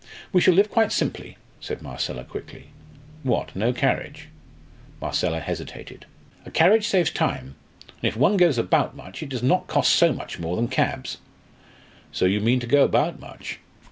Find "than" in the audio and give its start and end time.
10.55-10.69